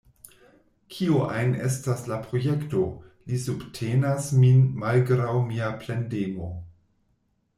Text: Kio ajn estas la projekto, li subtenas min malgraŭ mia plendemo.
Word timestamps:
Kio 0.93 1.17
ajn 1.39 1.51
estas 1.65 1.99
la 2.11 2.15
projekto, 2.29 2.81
li 3.31 3.41
subtenas 3.45 4.29
min 4.45 4.63
malgraŭ 4.85 5.31
mia 5.51 5.69
plendemo. 5.83 6.49